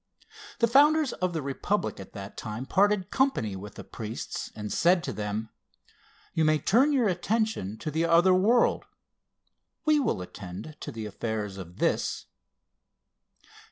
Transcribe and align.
The 0.57 0.67
founders 0.67 1.13
of 1.13 1.31
the 1.33 1.43
Republic 1.43 1.99
at 1.99 2.13
that 2.13 2.35
time 2.35 2.65
parted 2.65 3.11
company 3.11 3.55
with 3.55 3.75
the 3.75 3.83
priests, 3.83 4.51
and 4.55 4.73
said 4.73 5.03
to 5.03 5.13
them: 5.13 5.51
"You 6.33 6.43
may 6.43 6.57
turn 6.57 6.91
your 6.91 7.07
attention 7.07 7.77
to 7.77 7.91
the 7.91 8.05
other 8.05 8.33
world 8.33 8.85
we 9.85 9.99
will 9.99 10.23
attend 10.23 10.75
to 10.79 10.91
the 10.91 11.05
affairs 11.05 11.57
of 11.57 11.77
this." 11.77 12.25